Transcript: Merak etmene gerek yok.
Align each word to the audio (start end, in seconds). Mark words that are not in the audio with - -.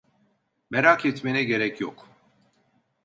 Merak 0.69 1.05
etmene 1.05 1.43
gerek 1.43 1.81
yok. 1.81 2.09